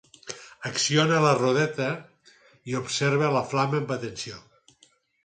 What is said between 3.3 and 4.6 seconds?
la flama amb atenció.